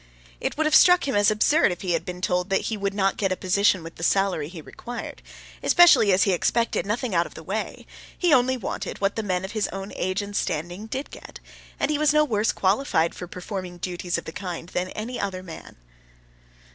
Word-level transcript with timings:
It 0.39 0.57
would 0.57 0.65
have 0.65 0.73
struck 0.73 1.07
him 1.07 1.13
as 1.13 1.29
absurd 1.29 1.71
if 1.71 1.81
he 1.81 1.91
had 1.91 2.05
been 2.05 2.21
told 2.21 2.49
that 2.49 2.61
he 2.61 2.75
would 2.75 2.95
not 2.95 3.17
get 3.17 3.31
a 3.31 3.35
position 3.35 3.83
with 3.83 3.97
the 3.97 4.03
salary 4.03 4.47
he 4.49 4.59
required, 4.59 5.21
especially 5.61 6.11
as 6.11 6.23
he 6.23 6.31
expected 6.33 6.87
nothing 6.87 7.13
out 7.13 7.27
of 7.27 7.35
the 7.35 7.43
way; 7.43 7.85
he 8.17 8.33
only 8.33 8.57
wanted 8.57 8.99
what 8.99 9.15
the 9.15 9.21
men 9.21 9.45
of 9.45 9.51
his 9.51 9.67
own 9.67 9.91
age 9.95 10.23
and 10.23 10.35
standing 10.35 10.87
did 10.87 11.11
get, 11.11 11.39
and 11.79 11.91
he 11.91 11.99
was 11.99 12.13
no 12.15 12.25
worse 12.25 12.51
qualified 12.51 13.13
for 13.13 13.27
performing 13.27 13.77
duties 13.77 14.17
of 14.17 14.25
the 14.25 14.31
kind 14.31 14.69
than 14.69 14.89
any 14.93 15.19
other 15.19 15.43
man. 15.43 15.75